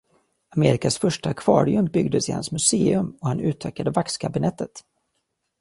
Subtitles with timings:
[0.57, 4.83] Amerikas första akvarium byggdes i hans museum och han utökade vaxkabinettet.